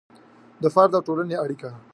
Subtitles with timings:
[0.63, 1.69] د فرد او د ټولنې اړیکه